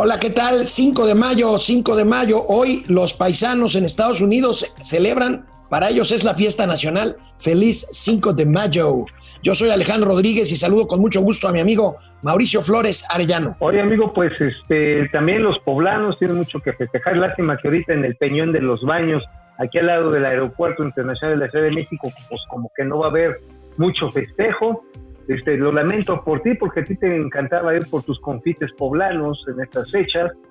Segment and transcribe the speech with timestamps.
[0.00, 0.68] Hola, ¿qué tal?
[0.68, 2.40] 5 de mayo, 5 de mayo.
[2.46, 7.16] Hoy los paisanos en Estados Unidos celebran, para ellos es la fiesta nacional.
[7.40, 9.06] Feliz 5 de mayo.
[9.42, 13.56] Yo soy Alejandro Rodríguez y saludo con mucho gusto a mi amigo Mauricio Flores Arellano.
[13.58, 17.16] Oye, amigo, pues este también los poblanos tienen mucho que festejar.
[17.16, 19.24] Lástima que ahorita en el Peñón de los Baños,
[19.58, 23.00] aquí al lado del Aeropuerto Internacional de la Ciudad de México, pues como que no
[23.00, 23.40] va a haber
[23.76, 24.84] mucho festejo.
[25.28, 29.44] Este, lo lamento por ti, porque a ti te encantaba ir por tus confites poblanos
[29.48, 30.32] en estas fechas.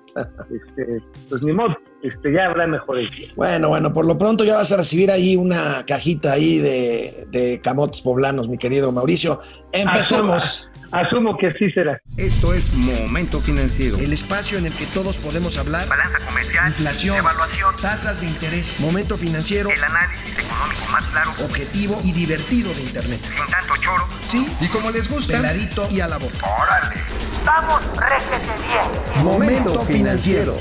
[0.50, 3.34] Este, pues ni modo, este, ya habrá mejores días.
[3.34, 7.60] Bueno, bueno, por lo pronto ya vas a recibir ahí una cajita ahí de, de
[7.60, 9.40] camotes poblanos, mi querido Mauricio.
[9.72, 10.70] Empezamos.
[10.90, 12.00] Asumo que así será.
[12.16, 13.98] Esto es Momento Financiero.
[13.98, 15.86] El espacio en el que todos podemos hablar.
[15.86, 16.68] Balanza comercial.
[16.68, 17.16] Inflación.
[17.18, 17.74] Evaluación.
[17.76, 18.80] Tasas de interés.
[18.80, 19.68] Momento financiero.
[19.68, 21.30] El análisis económico más claro.
[21.44, 23.20] Objetivo y divertido de Internet.
[23.20, 24.08] Sin tanto choro.
[24.26, 24.46] Sí.
[24.62, 25.34] Y como les gusta.
[25.36, 26.46] Peladito y a la boca.
[26.46, 27.02] ¡Órale!
[27.44, 29.24] ¡Vamos, réjete bien!
[29.24, 30.56] Momento Financiero.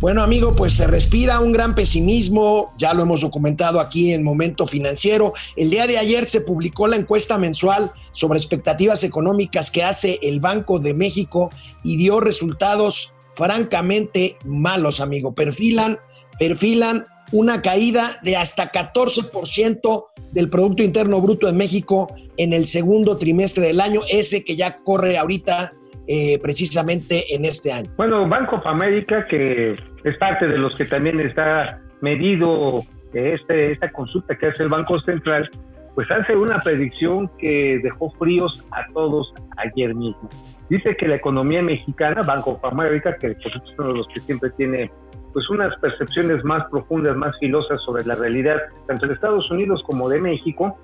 [0.00, 4.64] Bueno, amigo, pues se respira un gran pesimismo, ya lo hemos documentado aquí en Momento
[4.64, 5.32] Financiero.
[5.56, 10.38] El día de ayer se publicó la encuesta mensual sobre expectativas económicas que hace el
[10.38, 11.50] Banco de México
[11.82, 15.34] y dio resultados francamente malos, amigo.
[15.34, 15.98] Perfilan,
[16.38, 23.16] perfilan una caída de hasta 14% del Producto Interno Bruto en México en el segundo
[23.16, 25.72] trimestre del año, ese que ya corre ahorita
[26.08, 27.90] eh, precisamente en este año.
[27.98, 33.92] Bueno, Banco of America, que es parte de los que también está medido este, esta
[33.92, 35.50] consulta que hace el Banco Central,
[35.94, 40.28] pues hace una predicción que dejó fríos a todos ayer mismo.
[40.68, 44.08] Dice que la economía mexicana, Banco of America, que por supuesto es uno de los
[44.08, 44.90] que siempre tiene
[45.32, 50.08] pues unas percepciones más profundas, más filosas sobre la realidad, tanto de Estados Unidos como
[50.08, 50.78] de México,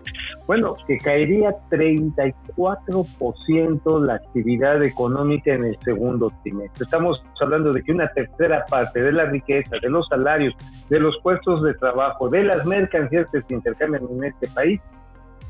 [0.47, 6.85] bueno, que caería 34% la actividad económica en el segundo trimestre.
[6.85, 10.53] Estamos hablando de que una tercera parte de la riqueza, de los salarios,
[10.89, 14.81] de los puestos de trabajo, de las mercancías que se intercambian en este país,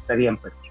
[0.01, 0.65] estarían perdidas.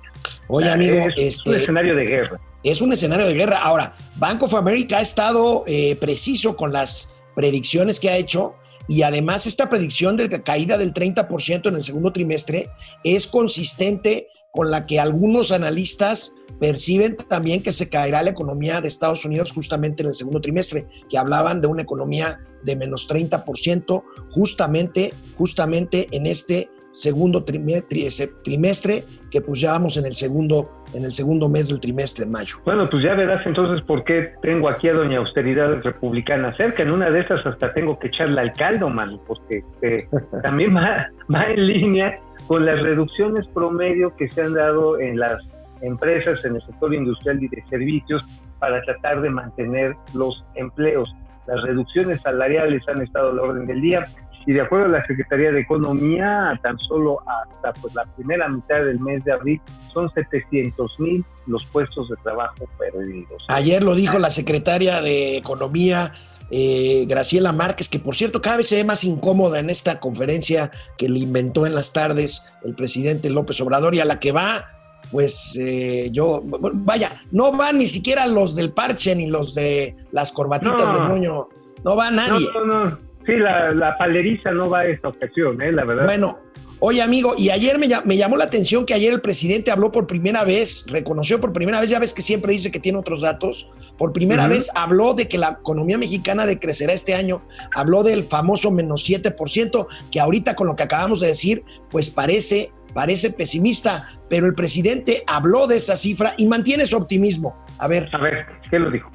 [0.47, 2.39] Oye, amigo, es este, un escenario de guerra.
[2.63, 3.57] Es un escenario de guerra.
[3.57, 8.55] Ahora, Bank of America ha estado eh, preciso con las predicciones que ha hecho
[8.87, 12.69] y además esta predicción de caída del 30% en el segundo trimestre
[13.03, 18.87] es consistente con la que algunos analistas perciben también que se caerá la economía de
[18.87, 24.03] Estados Unidos justamente en el segundo trimestre, que hablaban de una economía de menos 30%
[24.31, 28.07] justamente, justamente en este segundo trimestre,
[28.43, 32.31] trimestre que pues ya vamos en el segundo en el segundo mes del trimestre, en
[32.31, 32.57] mayo.
[32.65, 36.83] Bueno, pues ya verás entonces por qué tengo aquí a Doña Austeridad Republicana cerca.
[36.83, 40.03] En una de esas hasta tengo que echarle al caldo, mano, porque eh,
[40.43, 42.15] también va, va en línea
[42.47, 45.41] con las reducciones promedio que se han dado en las
[45.81, 48.25] empresas, en el sector industrial y de servicios
[48.59, 51.13] para tratar de mantener los empleos.
[51.47, 54.05] Las reducciones salariales han estado a la orden del día
[54.45, 58.83] y de acuerdo a la Secretaría de Economía, tan solo hasta pues, la primera mitad
[58.83, 59.61] del mes de abril
[59.93, 63.45] son 700 mil los puestos de trabajo perdidos.
[63.49, 66.13] Ayer lo dijo la secretaria de Economía,
[66.51, 70.71] eh, Graciela Márquez, que por cierto cada vez se ve más incómoda en esta conferencia
[70.97, 74.65] que le inventó en las tardes el presidente López Obrador y a la que va,
[75.11, 80.31] pues eh, yo, vaya, no van ni siquiera los del parche ni los de las
[80.31, 80.93] corbatitas No.
[80.93, 81.47] de moño,
[81.83, 82.47] no va nadie.
[82.53, 82.97] No, no, no.
[83.25, 85.71] Sí, la, la paleriza no va a esta ocasión, ¿eh?
[85.71, 86.05] la verdad.
[86.05, 86.39] Bueno,
[86.79, 89.91] oye amigo, y ayer me, llam- me llamó la atención que ayer el presidente habló
[89.93, 93.21] por primera vez, reconoció por primera vez, ya ves que siempre dice que tiene otros
[93.21, 93.67] datos,
[93.97, 98.71] por primera vez habló de que la economía mexicana decrecerá este año, habló del famoso
[98.71, 104.47] menos 7%, que ahorita con lo que acabamos de decir, pues parece, parece pesimista, pero
[104.47, 107.55] el presidente habló de esa cifra y mantiene su optimismo.
[107.77, 109.09] A ver, A ver, ¿qué lo dijo?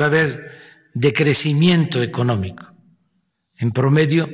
[0.00, 0.50] va a haber
[0.92, 2.66] decrecimiento económico,
[3.58, 4.28] en promedio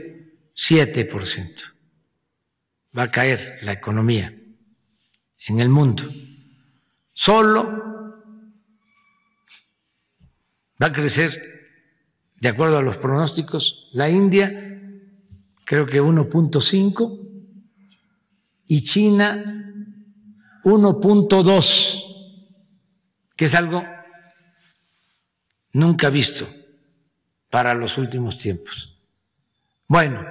[0.55, 1.75] 7%.
[2.97, 4.37] Va a caer la economía
[5.47, 6.05] en el mundo.
[7.13, 7.83] Solo
[10.81, 11.33] va a crecer,
[12.41, 14.51] de acuerdo a los pronósticos, la India,
[15.65, 17.23] creo que 1.5,
[18.67, 19.63] y China
[20.65, 22.03] 1.2,
[23.37, 23.85] que es algo
[25.73, 26.49] nunca visto
[27.51, 28.92] para los últimos tiempos.
[29.93, 30.25] Bueno,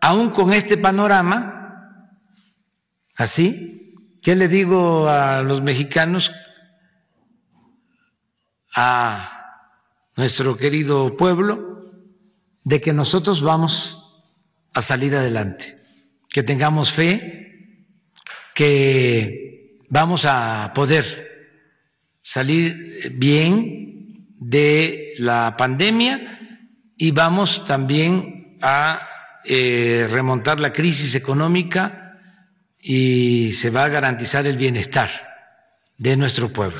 [0.00, 2.08] aún con este panorama,
[3.16, 6.32] así, ¿qué le digo a los mexicanos,
[8.74, 9.60] a
[10.16, 11.92] nuestro querido pueblo,
[12.62, 14.24] de que nosotros vamos
[14.72, 15.76] a salir adelante,
[16.30, 17.86] que tengamos fe,
[18.54, 21.58] que vamos a poder
[22.22, 26.64] salir bien de la pandemia
[26.96, 29.08] y vamos también a
[29.44, 32.16] eh, remontar la crisis económica
[32.80, 35.10] y se va a garantizar el bienestar
[35.98, 36.78] de nuestro pueblo.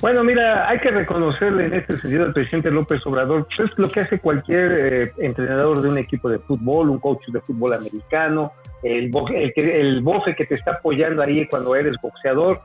[0.00, 3.88] Bueno, mira, hay que reconocerle en este sentido al presidente López Obrador, pues es lo
[3.90, 8.52] que hace cualquier eh, entrenador de un equipo de fútbol, un coach de fútbol americano,
[8.82, 12.60] el, el, el bofe que te está apoyando ahí cuando eres boxeador,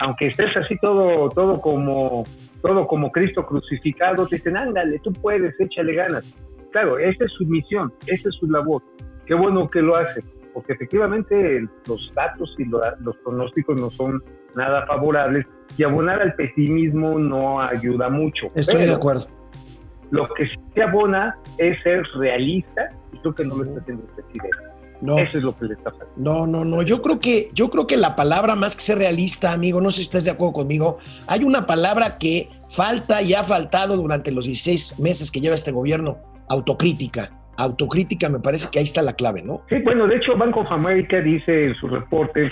[0.00, 2.24] aunque estés así todo, todo como,
[2.62, 6.34] todo como Cristo crucificado, te dicen, ándale, tú puedes, échale ganas.
[6.72, 8.82] Claro, esa es su misión, esa es su labor.
[9.26, 14.22] Qué bueno que lo hace, porque efectivamente los datos y los pronósticos no son
[14.56, 15.46] nada favorables
[15.76, 18.48] y abonar al pesimismo no ayuda mucho.
[18.54, 19.26] Estoy de acuerdo.
[20.10, 24.10] Lo que sí abona es ser realista y creo que no lo está haciendo el
[24.10, 24.73] presidente.
[25.04, 25.18] No.
[25.18, 26.12] Eso es lo que le está pasando.
[26.16, 26.80] No, no, no.
[26.80, 29.98] Yo creo que, yo creo que la palabra, más que ser realista, amigo, no sé
[29.98, 30.96] si estás de acuerdo conmigo,
[31.26, 35.72] hay una palabra que falta y ha faltado durante los 16 meses que lleva este
[35.72, 36.18] gobierno,
[36.48, 37.30] autocrítica.
[37.58, 39.60] Autocrítica me parece que ahí está la clave, ¿no?
[39.68, 42.50] Sí, bueno, de hecho Banco of America dice en su reporte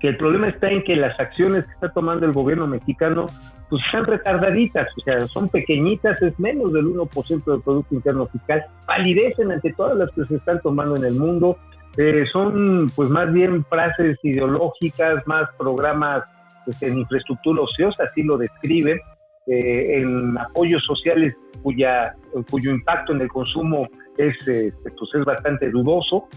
[0.00, 3.26] que el problema está en que las acciones que está tomando el gobierno mexicano
[3.68, 8.64] pues están retardaditas, o sea, son pequeñitas, es menos del 1% del Producto Interno Fiscal,
[8.86, 11.56] validecen ante todas las que se están tomando en el mundo,
[11.96, 16.22] eh, son pues más bien frases ideológicas, más programas
[16.64, 18.98] pues, en infraestructura ociosa, así lo describen,
[19.46, 22.14] eh, en apoyos sociales cuya,
[22.50, 26.28] cuyo impacto en el consumo es, este, pues es bastante dudoso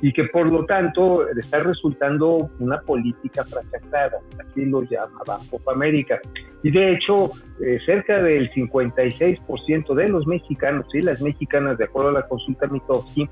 [0.00, 5.68] y que por lo tanto está resultando una política fracasada, así lo llama Banco of
[5.68, 6.20] America.
[6.62, 7.30] Y de hecho,
[7.64, 12.66] eh, cerca del 56% de los mexicanos y las mexicanas, de acuerdo a la consulta
[12.68, 13.28] Mitofsky,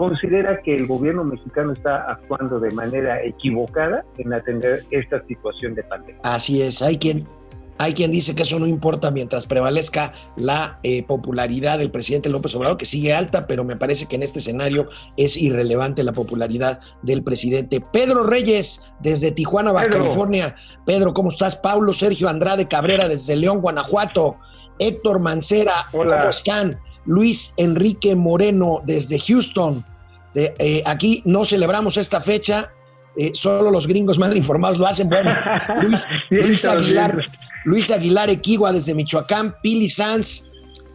[0.00, 5.82] considera que el gobierno mexicano está actuando de manera equivocada en atender esta situación de
[5.82, 6.22] pandemia.
[6.22, 7.28] Así es, hay quien
[7.76, 12.54] hay quien dice que eso no importa mientras prevalezca la eh, popularidad del presidente López
[12.54, 14.88] Obrador, que sigue alta, pero me parece que en este escenario
[15.18, 17.82] es irrelevante la popularidad del presidente.
[17.82, 20.54] Pedro Reyes, desde Tijuana, Baja California.
[20.86, 21.56] Pedro, ¿cómo estás?
[21.56, 24.38] Paulo Sergio Andrade Cabrera, desde León, Guanajuato.
[24.78, 26.18] Héctor Mancera, Hola.
[26.18, 26.80] ¿cómo están?
[27.06, 29.84] Luis Enrique Moreno, desde Houston.
[30.34, 32.72] De, eh, aquí no celebramos esta fecha,
[33.16, 35.08] eh, solo los gringos mal informados lo hacen.
[35.08, 35.34] Bueno,
[35.82, 37.24] Luis, Luis Aguilar,
[37.64, 40.48] Luis Aguilar Equigua desde Michoacán, Pili Sanz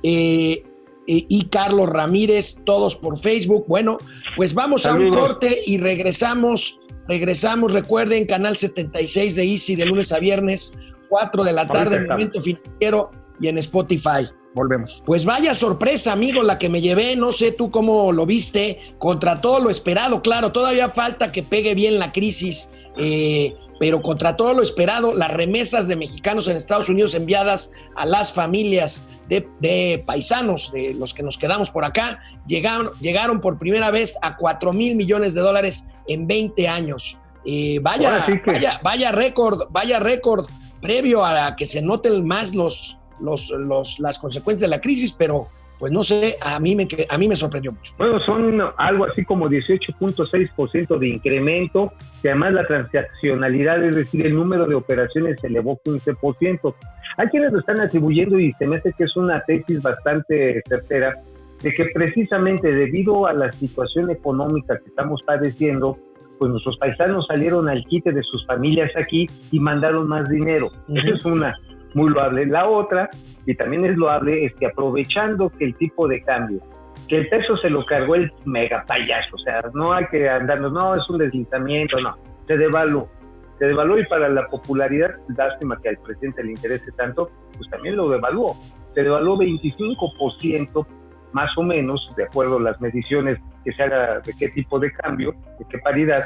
[0.04, 0.63] eh,
[1.07, 3.66] y Carlos Ramírez, todos por Facebook.
[3.68, 3.98] Bueno,
[4.36, 5.16] pues vamos Saludos.
[5.16, 6.80] a un corte y regresamos.
[7.08, 10.75] Regresamos, recuerden, canal 76 de Easy de lunes a viernes,
[11.10, 14.28] 4 de la tarde, Momento Financiero y en Spotify.
[14.56, 15.04] Volvemos.
[15.06, 17.16] Pues vaya sorpresa, amigo, la que me llevé.
[17.16, 18.80] No sé tú cómo lo viste.
[18.98, 22.72] Contra todo lo esperado, claro, todavía falta que pegue bien la crisis.
[22.98, 28.06] eh, pero contra todo lo esperado, las remesas de mexicanos en Estados Unidos enviadas a
[28.06, 33.60] las familias de, de paisanos, de los que nos quedamos por acá, llegaron, llegaron por
[33.60, 37.18] primera vez a 4 mil millones de dólares en 20 años.
[37.46, 40.46] Eh, vaya, Ahora sí que- vaya, vaya récord, vaya récord
[40.81, 45.48] previo a que se noten más los, los, los, las consecuencias de la crisis, pero
[45.78, 47.94] pues no sé, a mí me, a mí me sorprendió mucho.
[47.98, 54.36] Bueno, son algo así como 18.6% de incremento, que además la transaccionalidad, es decir, el
[54.36, 56.75] número de operaciones se elevó 15%.
[57.18, 61.22] Hay quienes lo están atribuyendo y se me hace que es una tesis bastante certera,
[61.62, 65.98] de que precisamente debido a la situación económica que estamos padeciendo,
[66.39, 70.70] pues nuestros paisanos salieron al quite de sus familias aquí y mandaron más dinero.
[70.89, 71.56] Esa es una
[71.96, 72.46] muy loable.
[72.46, 73.10] La otra,
[73.48, 76.62] y también es loable, es que aprovechando que el tipo de cambio,
[77.08, 80.72] que el peso se lo cargó el mega payaso, o sea, no hay que andarnos,
[80.72, 83.10] no, es un deslizamiento, no, se devaluó.
[83.58, 87.96] Se devaluó y para la popularidad, lástima que al presidente le interese tanto, pues también
[87.96, 88.54] lo devaluó.
[88.94, 90.86] Se devaluó 25%
[91.32, 94.92] más o menos, de acuerdo a las mediciones que se haga de qué tipo de
[94.92, 96.25] cambio, de qué paridad,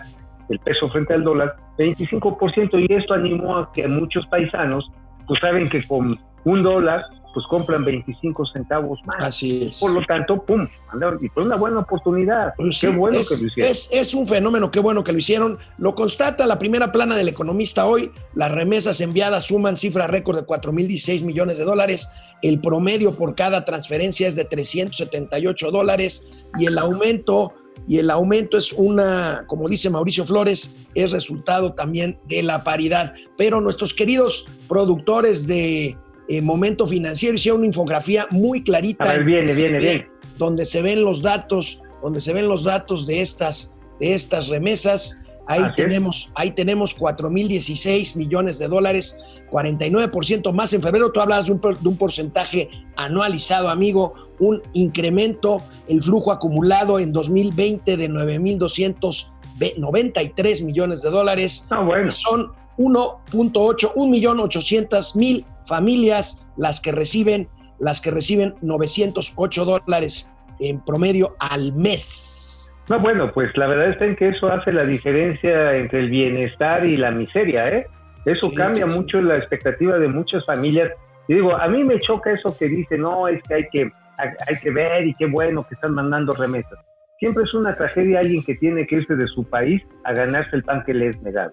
[0.50, 4.92] el peso frente al dólar, 25%, y esto animó a que muchos paisanos,
[5.30, 7.06] pues saben que con un dólar,
[7.36, 9.24] pues compran 25 centavos más.
[9.24, 9.80] Así es.
[9.80, 12.56] Por lo tanto, pum, andaron, y fue una buena oportunidad.
[12.58, 13.72] Pues Qué sí, bueno es, que lo hicieron.
[13.72, 15.60] Es, es un fenómeno, qué bueno que lo hicieron.
[15.78, 18.12] Lo constata la primera plana del economista hoy.
[18.34, 22.10] Las remesas enviadas suman cifra récord de 4.016 millones de dólares.
[22.42, 27.54] El promedio por cada transferencia es de 378 dólares y el aumento
[27.88, 33.14] y el aumento es una, como dice Mauricio Flores, es resultado también de la paridad.
[33.38, 39.06] Pero nuestros queridos productores de eh, Momento Financiero hicieron una infografía muy clarita.
[39.06, 40.08] A ver, viene, viene, viene.
[40.38, 45.20] donde se ven los datos, donde se ven los datos de estas, de estas remesas.
[45.50, 45.76] Ahí Así es.
[45.76, 49.18] tenemos, ahí tenemos 4.016 millones de dólares,
[49.50, 51.12] 49% más en febrero.
[51.12, 57.12] Tú hablas de un, de un porcentaje anualizado, amigo, un incremento, el flujo acumulado en
[57.12, 61.66] 2020 de 9.293 millones de dólares.
[61.72, 62.12] No, bueno.
[62.12, 70.30] Son 1.8, 1.800.000 familias las que reciben, las que reciben 908 dólares
[70.60, 72.59] en promedio al mes.
[72.90, 76.86] No, bueno, pues la verdad está en que eso hace la diferencia entre el bienestar
[76.86, 77.88] y la miseria, ¿eh?
[78.26, 78.98] Eso Sí, cambia sí, sí.
[78.98, 80.92] mucho la expectativa de muchas familias.
[81.28, 84.56] Y digo, a mí me choca eso que dice, no, es que hay que, hay,
[84.62, 86.80] que ver y qué bueno que están mandando remesas.
[87.20, 90.64] Siempre es una tragedia alguien que tiene que irse de su país a ganarse el
[90.64, 91.52] pan que le es negado.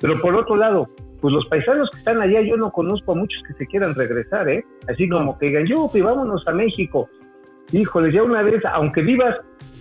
[0.00, 0.88] Pero por otro lado,
[1.20, 4.48] pues los paisanos que están allá, yo no conozco a muchos que se quieran regresar,
[4.48, 4.64] ¿eh?
[4.88, 7.08] Así como que digan, yo, vámonos a México.
[7.70, 9.36] Híjole, ya una vez, aunque vivas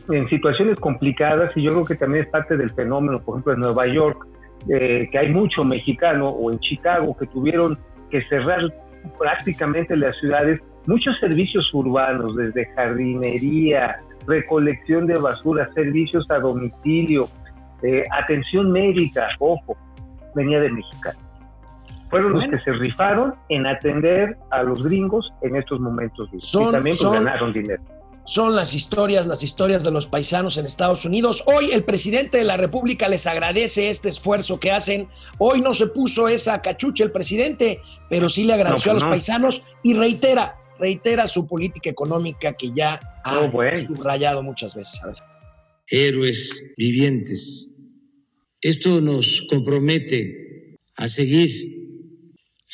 [0.10, 3.60] en situaciones complicadas, y yo creo que también es parte del fenómeno, por ejemplo, en
[3.62, 4.28] Nueva York,
[4.70, 7.78] eh, que hay mucho mexicano, o en Chicago, que tuvieron
[8.10, 8.62] que cerrar
[9.18, 17.28] prácticamente las ciudades, muchos servicios urbanos, desde jardinería, recolección de basura, servicios a domicilio,
[17.82, 19.76] eh, atención médica, ojo,
[20.36, 21.31] venía de mexicanos.
[22.12, 22.52] Fueron Bueno.
[22.52, 26.30] los que se rifaron en atender a los gringos en estos momentos.
[26.40, 27.82] Son- y también pues, son- ganaron dinero.
[28.24, 31.44] Son las historias, las historias de los paisanos en Estados Unidos.
[31.48, 35.08] Hoy el presidente de la República les agradece este esfuerzo que hacen.
[35.40, 39.06] Hoy no se puso esa cachucha el presidente, pero sí le agradeció No, pues a
[39.08, 39.10] los no.
[39.10, 43.80] paisanos y reitera, reitera su política económica que ya ha Oh, bueno.
[43.88, 45.04] subrayado muchas veces.
[45.04, 45.16] A ver.
[45.88, 47.90] héroes vivientes.
[48.62, 51.50] Esto nos compromete a seguir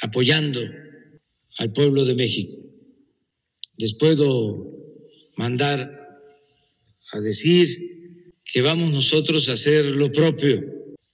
[0.01, 0.62] apoyando
[1.58, 2.56] al pueblo de México.
[3.77, 4.77] Les puedo
[5.36, 5.92] mandar
[7.12, 10.63] a decir que vamos nosotros a hacer lo propio.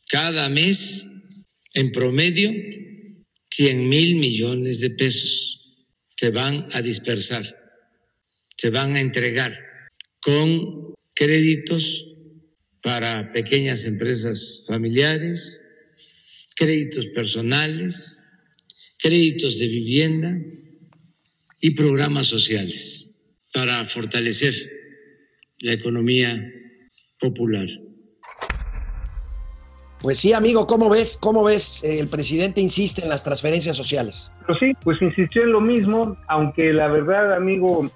[0.08, 1.06] Cada mes,
[1.74, 2.52] en promedio,
[3.52, 5.60] 100 mil millones de pesos
[6.16, 7.46] se van a dispersar,
[8.58, 9.54] se van a entregar
[10.20, 12.16] con créditos
[12.82, 15.66] para pequeñas empresas familiares,
[16.56, 18.23] créditos personales,
[19.04, 20.38] créditos de vivienda
[21.60, 23.14] y programas sociales
[23.54, 24.54] para fortalecer
[25.60, 26.42] la economía
[27.20, 27.68] popular.
[30.02, 31.18] Pues sí, amigo, ¿cómo ves?
[31.20, 31.84] ¿Cómo ves?
[31.84, 34.32] Eh, El presidente insiste en las transferencias sociales.
[34.48, 37.90] Pero sí, pues insistió en lo mismo, aunque la verdad, amigo,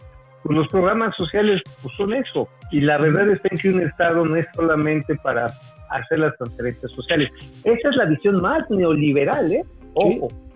[0.44, 2.50] pues los programas sociales pues son eso.
[2.72, 5.54] Y la verdad es que un Estado no es solamente para
[5.90, 7.30] hacer las transferencias sociales.
[7.64, 9.64] Esa es la visión más neoliberal, ¿eh?
[9.94, 10.47] Ojo.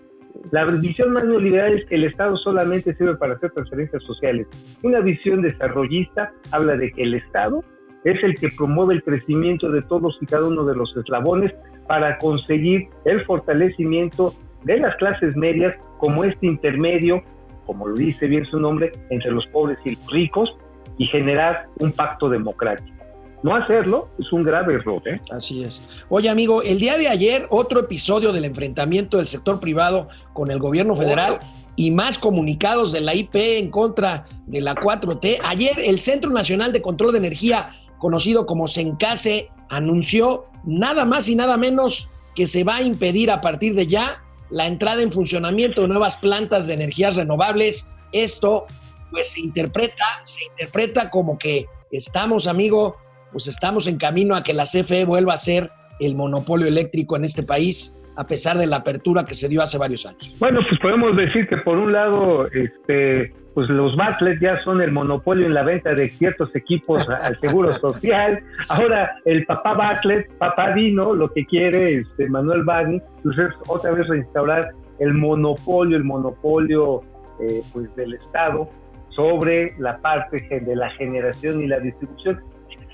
[0.52, 4.48] La visión más neoliberal es que el Estado solamente sirve para hacer transferencias sociales.
[4.84, 7.64] Una visión desarrollista habla de que el Estado
[8.04, 11.56] es el que promueve el crecimiento de todos y cada uno de los eslabones
[11.88, 14.34] para conseguir el fortalecimiento
[14.64, 17.24] de las clases medias como este intermedio,
[17.66, 20.56] como lo dice bien su nombre, entre los pobres y los ricos
[20.98, 23.01] y generar un pacto democrático.
[23.44, 25.02] No hacerlo es un grave error.
[25.06, 25.20] ¿eh?
[25.32, 25.82] Así es.
[26.10, 30.60] Oye, amigo, el día de ayer, otro episodio del enfrentamiento del sector privado con el
[30.60, 31.40] gobierno federal
[31.76, 35.40] y más comunicados de la IP en contra de la 4T.
[35.44, 41.36] Ayer, el Centro Nacional de Control de Energía, conocido como CENCASE, anunció nada más y
[41.36, 45.82] nada menos que se va a impedir a partir de ya la entrada en funcionamiento
[45.82, 47.90] de nuevas plantas de energías renovables.
[48.12, 48.66] Esto,
[49.10, 52.98] pues, se interpreta, se interpreta como que estamos, amigo,
[53.32, 57.24] pues estamos en camino a que la CFE vuelva a ser el monopolio eléctrico en
[57.24, 60.36] este país, a pesar de la apertura que se dio hace varios años.
[60.40, 64.92] Bueno, pues podemos decir que por un lado, este, pues los Bartlett ya son el
[64.92, 68.44] monopolio en la venta de ciertos equipos al Seguro Social.
[68.70, 73.92] Ahora el papá Bartlett, papá Dino, lo que quiere este, Manuel Bani, pues es otra
[73.92, 77.02] vez reinstaurar el monopolio, el monopolio
[77.42, 78.70] eh, pues del Estado
[79.10, 82.42] sobre la parte de la generación y la distribución.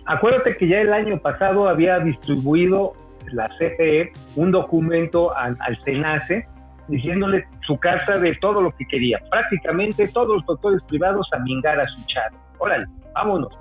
[0.08, 2.94] Acuérdate que ya el año pasado había distribuido
[3.32, 6.48] la CFE un documento al, al SENACE
[6.88, 9.20] diciéndole su casa de todo lo que quería.
[9.30, 12.34] Prácticamente todos los doctores privados a mingar a su chat.
[12.58, 13.54] Órale, vámonos.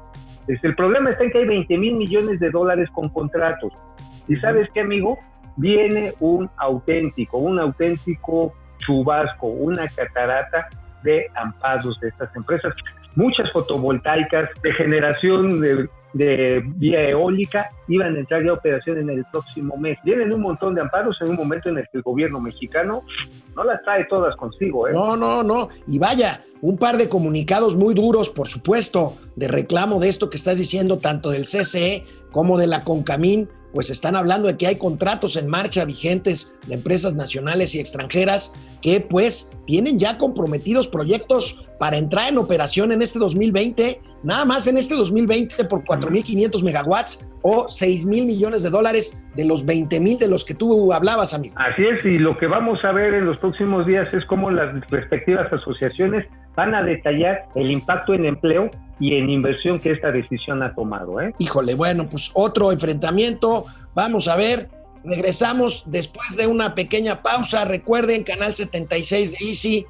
[0.47, 3.73] Este, el problema está en que hay 20 mil millones de dólares con contratos.
[4.29, 5.19] Y sabes qué, amigo?
[5.57, 10.69] Viene un auténtico, un auténtico chubasco, una catarata
[11.03, 12.75] de amparos de estas empresas.
[13.17, 19.25] Muchas fotovoltaicas de generación de, de vía eólica iban a entrar ya operación en el
[19.31, 19.99] próximo mes.
[20.05, 23.03] Vienen un montón de amparos en un momento en el que el gobierno mexicano
[23.55, 24.89] no las trae todas consigo.
[24.89, 24.93] ¿eh?
[24.93, 25.69] No, no, no.
[25.87, 30.37] Y vaya, un par de comunicados muy duros, por supuesto, de reclamo de esto que
[30.37, 34.77] estás diciendo, tanto del CCE como de la CONCAMIN, pues están hablando de que hay
[34.77, 41.69] contratos en marcha vigentes de empresas nacionales y extranjeras que pues tienen ya comprometidos proyectos
[41.79, 47.29] para entrar en operación en este 2020, nada más en este 2020 por 4.500 megawatts
[47.43, 51.35] o 6 mil millones de dólares de los 20 mil de los que tú hablabas,
[51.35, 51.55] amigo.
[51.59, 54.75] Así es, y lo que vamos a ver en los próximos días es cómo las
[54.89, 56.25] respectivas asociaciones
[56.57, 61.21] van a detallar el impacto en empleo y en inversión que esta decisión ha tomado.
[61.21, 61.35] ¿eh?
[61.39, 63.67] Híjole, bueno, pues otro enfrentamiento.
[63.95, 64.69] Vamos a ver.
[65.05, 67.65] Regresamos después de una pequeña pausa.
[67.65, 69.87] Recuerden, canal 76 de Easy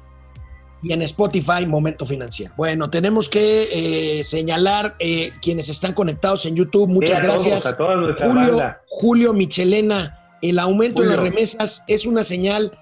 [0.83, 2.53] y en Spotify, Momento Financiero.
[2.55, 6.87] Bueno, tenemos que eh, señalar eh, quienes están conectados en YouTube.
[6.87, 7.65] Muchas Sí, a todos, gracias.
[7.79, 8.75] a nuestra Julio.
[8.87, 11.31] Julio Michelena, el aumento en las Julio.
[11.31, 12.73] remesas es una señal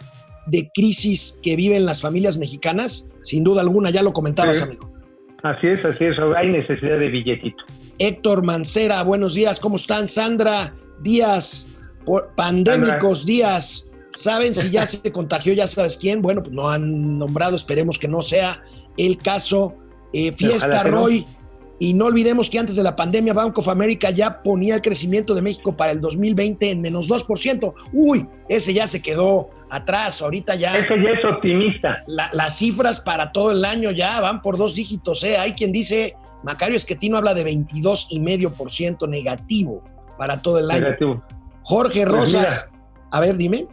[0.48, 3.10] de crisis que viven las familias mexicanas.
[3.22, 4.64] Sin duda alguna, ya lo comentabas, Sí.
[4.64, 4.92] amigo.
[5.44, 7.64] Así es, así es, hay necesidad de billetito.
[8.00, 10.08] Héctor Mancera, buenos días, ¿cómo están?
[10.08, 11.68] Sandra Díaz,
[12.06, 16.22] por- pandémicos días, ¿saben si ya se contagió, ya sabes quién?
[16.22, 18.62] Bueno, pues no han nombrado, esperemos que no sea
[18.98, 19.76] el caso.
[20.14, 20.92] Eh, Fiesta no.
[20.92, 21.26] Roy,
[21.78, 25.36] y no olvidemos que antes de la pandemia Bank of America ya ponía el crecimiento
[25.36, 27.74] de México para el 2020 en menos 2%.
[27.92, 32.04] Uy, ese ya se quedó atrás, ahorita ya Ese ya es optimista.
[32.08, 35.24] la- las cifras para todo el año ya van por dos dígitos.
[35.24, 35.38] ¿eh?
[35.38, 39.84] Hay quien dice, Macario Esquetino habla de 22,5% negativo
[40.18, 40.82] para todo el año.
[40.82, 41.22] Negativo.
[41.64, 42.70] Jorge Pues Rosas,
[43.12, 43.68] a ver, dime.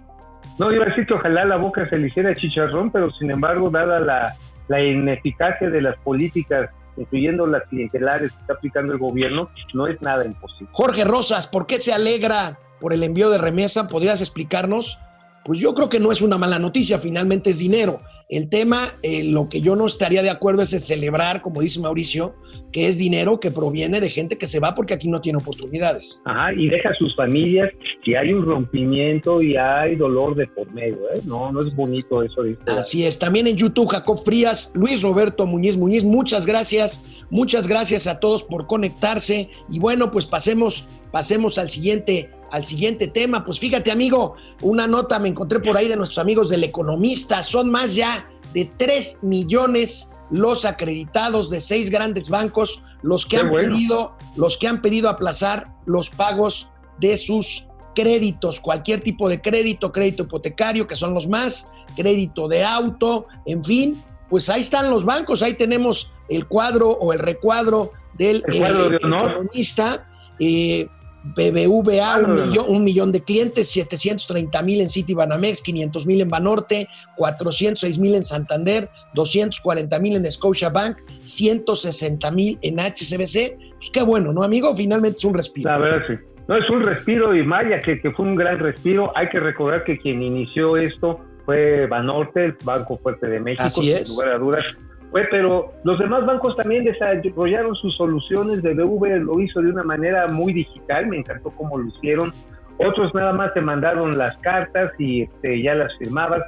[0.59, 3.71] No, iba a decir que ojalá la boca se le hiciera chicharrón, pero sin embargo,
[3.71, 4.35] dada la,
[4.69, 10.01] la ineficacia de las políticas, incluyendo las clientelares que está aplicando el gobierno, no es
[10.03, 10.69] nada imposible.
[10.73, 13.89] Jorge Rosas, ¿por qué se alegra por el envío de remesa?
[13.89, 14.99] ¿Podrías explicarnos?
[15.45, 18.01] Pues yo creo que no es una mala noticia, finalmente es dinero.
[18.29, 21.81] El tema, eh, lo que yo no estaría de acuerdo es en celebrar, como dice
[21.81, 22.35] Mauricio,
[22.73, 26.23] que es dinero que proviene de gente que se va porque aquí no tiene oportunidades.
[26.25, 27.71] Ajá, y deja a sus familias
[28.05, 31.21] y hay un rompimiento y hay dolor de por medio, ¿eh?
[31.27, 32.43] No, no es bonito eso.
[32.43, 32.73] ¿viste?
[32.73, 33.19] Así es.
[33.19, 37.27] También en YouTube, Jacob Frías, Luis Roberto Muñiz Muñiz, muchas gracias.
[37.29, 39.51] Muchas gracias a todos por conectarse.
[39.69, 43.43] Y bueno, pues pasemos, pasemos al siguiente, al siguiente tema.
[43.43, 47.43] Pues fíjate, amigo, una nota me encontré por ahí de nuestros amigos del Economista.
[47.43, 53.43] Son más ya de 3 millones los acreditados de seis grandes bancos, los que Qué
[53.43, 53.75] han bueno.
[53.75, 59.93] pedido, los que han pedido aplazar los pagos de sus créditos, cualquier tipo de crédito,
[59.93, 65.05] crédito hipotecario, que son los más, crédito de auto, en fin, pues ahí están los
[65.05, 69.31] bancos, ahí tenemos el cuadro o el recuadro del El cuadro de honor.
[69.33, 70.09] economista.
[70.38, 70.88] eh,
[71.25, 76.89] BBVA, un millón, un millón de clientes, 730 mil en Citibanamex, 500 mil en Banorte,
[77.17, 83.57] 406 mil en Santander, 240 mil en Scotiabank, 160 mil en HCBC.
[83.77, 84.75] Pues qué bueno, ¿no, amigo?
[84.75, 85.71] Finalmente es un respiro.
[85.71, 86.15] La verdad, sí.
[86.49, 89.13] No, es un respiro y Maya, que, que fue un gran respiro.
[89.17, 93.83] Hay que recordar que quien inició esto fue Banorte, el Banco Fuerte de México, Así
[93.83, 94.09] sin es.
[94.11, 94.65] lugar a dudas.
[95.12, 98.62] Fue, pero los demás bancos también desarrollaron sus soluciones.
[98.62, 102.33] BBV lo hizo de una manera muy digital, me encantó cómo lo hicieron.
[102.79, 106.40] Otros nada más te mandaron las cartas y este, ya las firmabas.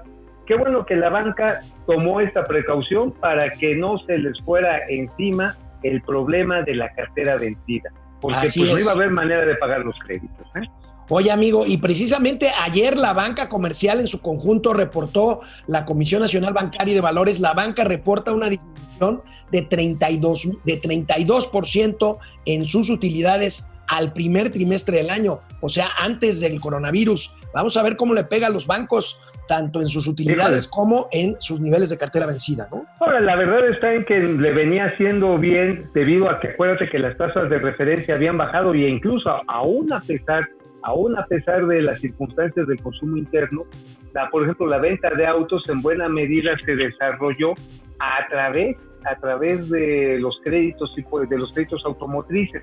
[0.46, 5.55] Qué bueno que la banca tomó esta precaución para que no se les fuera encima
[5.83, 9.55] el problema de la cartera vencida, porque Así pues no iba a haber manera de
[9.57, 10.46] pagar los créditos.
[10.57, 10.66] ¿eh?
[11.09, 16.55] Oye, amigo, y precisamente ayer la banca comercial en su conjunto reportó la Comisión Nacional
[16.55, 22.88] Bancaria y de Valores, la banca reporta una disminución de 32, de 32% en sus
[22.88, 27.35] utilidades al primer trimestre del año, o sea, antes del coronavirus.
[27.53, 30.71] Vamos a ver cómo le pega a los bancos, tanto en sus utilidades Híjole.
[30.71, 32.87] como en sus niveles de cartera vencida, ¿no?
[33.01, 36.99] Ahora, la verdad está en que le venía haciendo bien debido a que acuérdate que
[36.99, 40.49] las tasas de referencia habían bajado e incluso aún a pesar,
[40.85, 43.64] aún a pesar de las circunstancias del consumo interno,
[44.12, 47.53] la, por ejemplo, la venta de autos en buena medida se desarrolló
[47.99, 52.62] a través a través de los créditos hipo- de los créditos automotrices,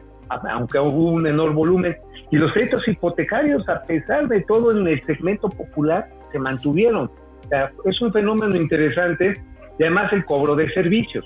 [0.49, 1.95] aunque hubo un menor volumen
[2.31, 7.12] y los créditos hipotecarios a pesar de todo en el segmento popular se mantuvieron.
[7.86, 9.36] Es un fenómeno interesante
[9.77, 11.25] y además el cobro de servicios.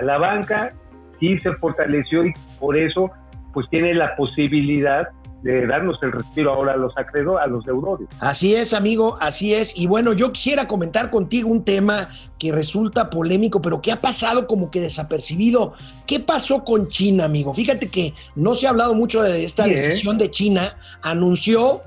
[0.00, 0.70] O la banca
[1.18, 3.10] sí se fortaleció y por eso
[3.52, 5.08] pues tiene la posibilidad
[5.42, 8.08] de darnos el respiro ahora a los acreedores, a los deudores.
[8.20, 9.76] Así es, amigo, así es.
[9.76, 14.46] Y bueno, yo quisiera comentar contigo un tema que resulta polémico, pero que ha pasado
[14.46, 15.72] como que desapercibido.
[16.06, 17.52] ¿Qué pasó con China, amigo?
[17.54, 19.72] Fíjate que no se ha hablado mucho de esta Sí, ¿eh?
[19.74, 20.76] decisión de China.
[21.02, 21.82] Anunció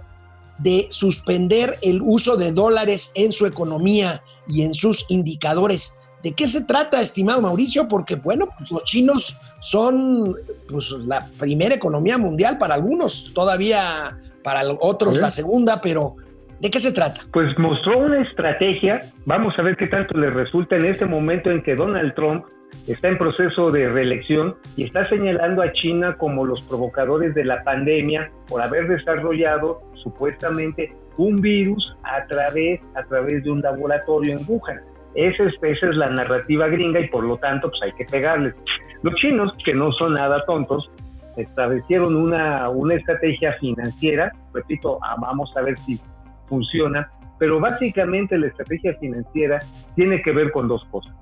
[0.58, 5.96] de suspender el uso de dólares en su economía y en sus indicadores.
[6.26, 7.88] ¿De qué se trata, estimado Mauricio?
[7.88, 10.36] Porque, bueno, pues los chinos son
[10.68, 13.32] pues, la primera economía mundial para algunos.
[13.36, 16.16] Todavía para otros la segunda, pero
[16.60, 17.22] ¿de qué se trata?
[17.32, 21.62] Pues mostró una estrategia, vamos a ver qué tanto le resulta en este momento en
[21.62, 22.44] que Donald Trump
[22.88, 27.64] está en proceso de reelección y está señalando a China como los provocadores de la
[27.64, 34.44] pandemia por haber desarrollado supuestamente un virus a través, a través de un laboratorio en
[34.48, 34.95] Wuhan.
[35.15, 38.54] Esa es, es la narrativa gringa y por lo tanto pues hay que pegarles.
[39.01, 40.89] Los chinos, que no son nada tontos,
[41.38, 45.99] establecieron una, una estrategia financiera, repito, ah, vamos a ver si
[46.47, 49.60] funciona, pero básicamente la estrategia financiera
[49.95, 51.13] tiene que ver con dos cosas.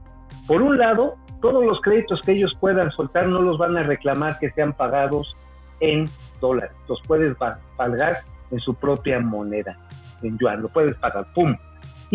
[0.47, 4.37] Por un lado, todos los créditos que ellos puedan soltar no los van a reclamar
[4.39, 5.35] que sean pagados
[5.79, 6.07] en
[6.39, 7.35] dólares, los puedes
[7.75, 8.17] pagar
[8.51, 9.75] en su propia moneda,
[10.21, 11.55] en yuan, lo puedes pagar, ¡pum!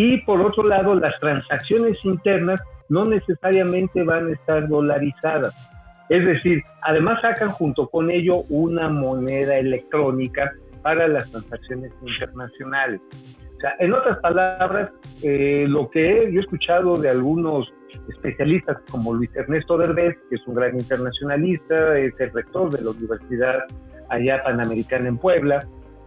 [0.00, 5.52] Y por otro lado, las transacciones internas no necesariamente van a estar dolarizadas.
[6.08, 13.00] Es decir, además sacan junto con ello una moneda electrónica para las transacciones internacionales.
[13.56, 14.92] O sea, en otras palabras,
[15.24, 17.66] eh, lo que yo he escuchado de algunos
[18.08, 22.90] especialistas como Luis Ernesto Derbez, que es un gran internacionalista, es el rector de la
[22.90, 23.64] Universidad
[24.10, 25.58] allá Panamericana en Puebla.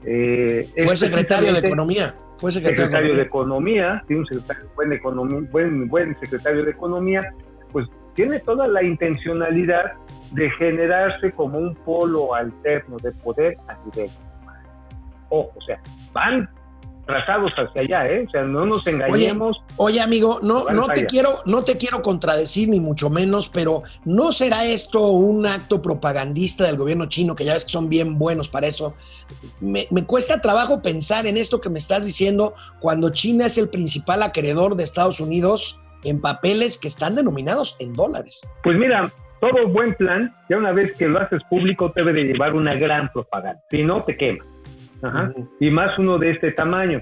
[0.05, 2.15] Eh, fue secretario de Economía.
[2.37, 7.21] Fue secretario, de Economía, tiene un secretario, buen, economía, buen, buen secretario de Economía,
[7.71, 9.93] pues tiene toda la intencionalidad
[10.31, 14.09] de generarse como un polo alterno de poder a nivel.
[15.29, 15.79] Ojo, o sea,
[16.13, 16.49] van
[17.11, 18.25] trazados hacia allá, ¿eh?
[18.27, 19.61] O sea, no nos engañemos.
[19.77, 24.31] Oye, amigo, no, no te quiero, no te quiero contradecir ni mucho menos, pero ¿no
[24.31, 28.49] será esto un acto propagandista del gobierno chino, que ya ves que son bien buenos
[28.49, 28.95] para eso?
[29.59, 33.69] Me, me cuesta trabajo pensar en esto que me estás diciendo cuando China es el
[33.69, 38.49] principal acreedor de Estados Unidos en papeles que están denominados en dólares.
[38.63, 42.53] Pues mira, todo buen plan, ya una vez que lo haces público, debe de llevar
[42.53, 43.61] una gran propaganda.
[43.69, 44.45] Si no, te quema.
[45.59, 47.01] Y más uno de este tamaño.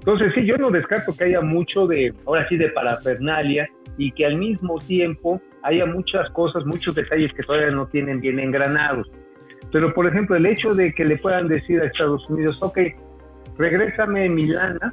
[0.00, 4.26] Entonces, sí, yo no descarto que haya mucho de, ahora sí, de parafernalia y que
[4.26, 9.10] al mismo tiempo haya muchas cosas, muchos detalles que todavía no tienen bien engranados.
[9.72, 12.78] Pero, por ejemplo, el hecho de que le puedan decir a Estados Unidos, ok,
[13.58, 14.92] regrésame mi lana,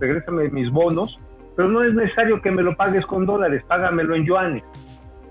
[0.00, 1.18] regrésame mis bonos,
[1.54, 4.64] pero no es necesario que me lo pagues con dólares, págamelo en yuanes.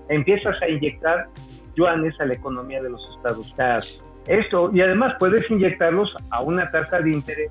[0.08, 1.26] Empiezas a inyectar
[1.76, 4.02] yuanes a la economía de los Estados Unidos.
[4.26, 7.50] Esto, y además puedes inyectarlos a una tasa de interés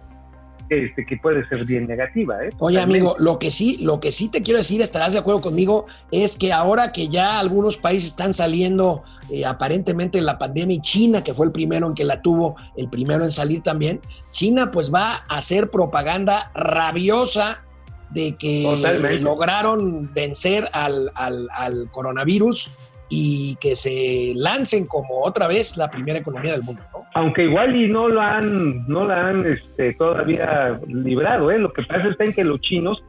[0.69, 2.43] este, que puede ser bien negativa.
[2.43, 2.49] ¿eh?
[2.57, 5.85] Oye, amigo, lo que sí, lo que sí te quiero decir, estarás de acuerdo conmigo,
[6.11, 10.81] es que ahora que ya algunos países están saliendo eh, aparentemente en la pandemia y
[10.81, 14.71] China, que fue el primero en que la tuvo, el primero en salir también, China
[14.71, 17.63] pues va a hacer propaganda rabiosa
[18.09, 22.71] de que lograron vencer al, al coronavirus
[23.09, 27.05] y que se lancen como otra vez la primera economía del mundo, ¿no?
[27.13, 31.59] Aunque igual y no lo han, no la han este, todavía librado, ¿eh?
[31.59, 33.01] Lo que pasa es que los chinos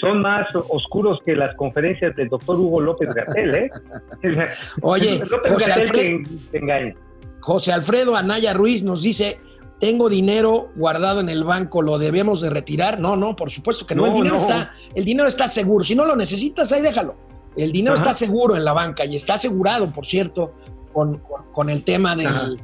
[0.00, 3.70] son más oscuros que las conferencias del doctor Hugo López Gatel, ¿eh?
[4.82, 6.18] Oye, José, Alfredo,
[7.40, 9.38] José Alfredo Anaya Ruiz nos dice,
[9.80, 13.00] tengo dinero guardado en el banco, ¿lo debemos de retirar?
[13.00, 16.04] No, no, por supuesto que no, el, dinero Está, el dinero está seguro, si no
[16.04, 17.16] lo necesitas, ahí déjalo.
[17.56, 20.54] El dinero está seguro en la banca y está asegurado, por cierto,
[20.92, 22.58] con, con, el tema del,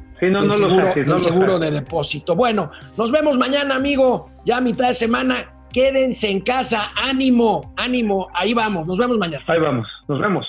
[1.21, 2.35] seguro, de depósito.
[2.35, 4.31] Bueno, nos vemos mañana, amigo.
[4.45, 5.67] Ya a mitad de semana.
[5.73, 6.93] Quédense en casa.
[6.95, 8.29] Ánimo, ánimo.
[8.35, 8.87] Ahí vamos.
[8.87, 9.43] Nos vemos mañana.
[9.49, 9.87] Ahí vamos.
[10.09, 10.47] Nos vemos.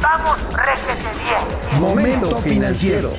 [0.00, 1.80] Vamos, réjete bien.
[1.80, 3.10] Momento financiero.